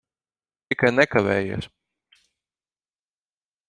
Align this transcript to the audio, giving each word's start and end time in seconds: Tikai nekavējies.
Tikai 0.67 0.91
nekavējies. 0.95 1.69